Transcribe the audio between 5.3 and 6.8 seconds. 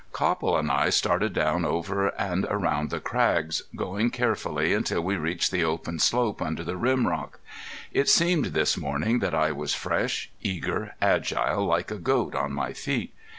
the open slope under the